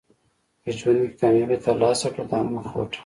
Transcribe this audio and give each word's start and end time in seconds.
په 0.61 0.69
ژوند 0.77 0.99
کې 1.03 1.15
کامیابي 1.21 1.57
ترلاسه 1.65 2.07
کړه 2.13 2.25
دا 2.31 2.39
موخه 2.49 2.75
وټاکه. 2.77 2.99